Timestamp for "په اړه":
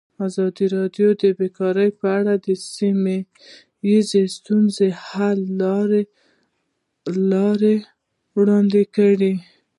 1.99-2.33